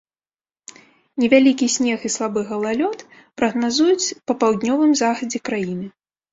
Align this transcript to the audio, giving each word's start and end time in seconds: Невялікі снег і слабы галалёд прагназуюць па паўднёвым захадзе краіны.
Невялікі 1.23 1.67
снег 1.75 2.07
і 2.09 2.11
слабы 2.15 2.43
галалёд 2.53 2.99
прагназуюць 3.43 4.13
па 4.27 4.33
паўднёвым 4.43 4.91
захадзе 5.07 5.39
краіны. 5.47 5.87